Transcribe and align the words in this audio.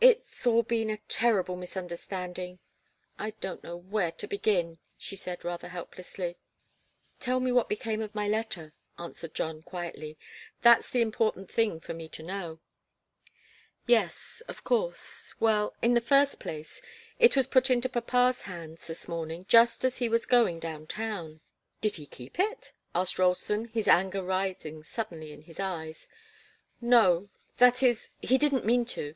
"It's 0.00 0.46
all 0.46 0.62
been 0.62 0.90
a 0.90 0.98
terrible 1.08 1.56
misunderstanding 1.56 2.60
I 3.18 3.30
don't 3.40 3.64
know 3.64 3.76
where 3.76 4.12
to 4.12 4.28
begin," 4.28 4.78
she 4.96 5.16
said, 5.16 5.44
rather 5.44 5.66
helplessly. 5.66 6.38
"Tell 7.18 7.40
me 7.40 7.50
what 7.50 7.68
became 7.68 8.00
of 8.00 8.14
my 8.14 8.28
letter," 8.28 8.74
answered 8.96 9.34
John, 9.34 9.62
quietly. 9.62 10.16
"That's 10.62 10.88
the 10.88 11.00
important 11.00 11.50
thing 11.50 11.80
for 11.80 11.94
me 11.94 12.08
to 12.10 12.22
know." 12.22 12.60
"Yes 13.88 14.40
of 14.46 14.62
course 14.62 15.34
well, 15.40 15.74
in 15.82 15.94
the 15.94 16.00
first 16.00 16.38
place, 16.38 16.80
it 17.18 17.34
was 17.34 17.48
put 17.48 17.68
into 17.68 17.88
papa's 17.88 18.42
hands 18.42 18.86
this 18.86 19.08
morning 19.08 19.46
just 19.48 19.84
as 19.84 19.96
he 19.96 20.08
was 20.08 20.26
going 20.26 20.60
down 20.60 20.86
town." 20.86 21.40
"Did 21.80 21.96
he 21.96 22.06
keep 22.06 22.38
it?" 22.38 22.70
asked 22.94 23.18
Ralston, 23.18 23.64
his 23.64 23.88
anger 23.88 24.22
rising 24.22 24.84
suddenly 24.84 25.32
in 25.32 25.42
his 25.42 25.58
eyes. 25.58 26.06
"No 26.80 27.30
that 27.56 27.82
is 27.82 28.10
he 28.22 28.38
didn't 28.38 28.64
mean 28.64 28.84
to. 28.94 29.14